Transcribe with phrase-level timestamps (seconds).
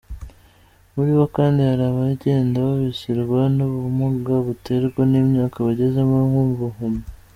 [0.93, 7.03] Muri bo kandi hari abagenda bibasirwa n’ubumuga buterwa n’imyaka bagezemo, nk’ubuhumyi.